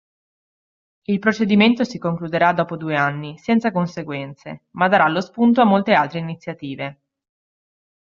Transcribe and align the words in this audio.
Il 1.03 1.19
procedimento 1.19 1.83
si 1.83 1.99
concluderà 1.99 2.53
dopo 2.53 2.75
due 2.75 2.95
anni, 2.95 3.37
senza 3.37 3.69
conseguenze, 3.71 4.63
ma 4.71 4.87
darà 4.87 5.07
lo 5.07 5.21
spunto 5.21 5.61
a 5.61 5.65
molte 5.65 5.93
altre 5.93 6.17
iniziative. 6.17 7.01